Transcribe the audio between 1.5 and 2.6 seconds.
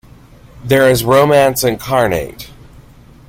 incarnate.